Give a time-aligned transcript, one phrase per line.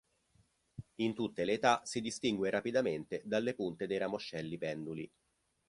[0.95, 5.07] In tutte le età, si distingue rapidamente dalle punte dei ramoscelli penduli.